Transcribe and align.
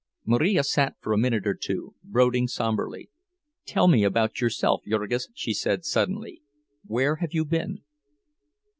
Marija 0.25 0.63
sat 0.63 0.95
for 0.99 1.13
a 1.13 1.17
minute 1.19 1.45
or 1.45 1.53
two, 1.53 1.93
brooding 2.03 2.47
somberly. 2.47 3.11
"Tell 3.67 3.87
me 3.87 4.03
about 4.03 4.41
yourself, 4.41 4.81
Jurgis," 4.83 5.29
she 5.35 5.53
said, 5.53 5.85
suddenly. 5.85 6.41
"Where 6.87 7.17
have 7.17 7.35
you 7.35 7.45
been?" 7.45 7.83